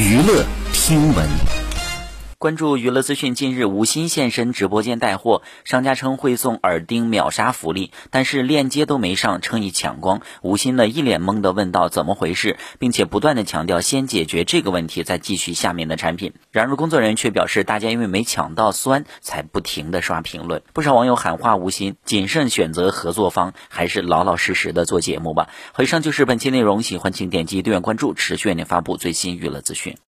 [0.00, 1.59] 娱乐听闻。
[2.40, 10.22] 关注娱乐资讯，近日吴昕现身直播间带货，商家称会送耳钉秒杀福利，但是链接都没上，称已抢光。
[10.40, 16.32] 吴昕呢一脸懵的问道：“怎么回事？”并且不断的强调先解决这个问题，再继续下面的产品。
[16.50, 20.62] 然而工作人员却表示，大家因为没抢到酸，才不停的刷评论。
[20.72, 25.50] 不少网友喊话吴昕谨慎选择合作方，还是老老实实的做节目吧。
[25.78, 29.98] 以上就是本期内容，喜欢请点击订阅关注，持续为您发布最新娱乐资讯。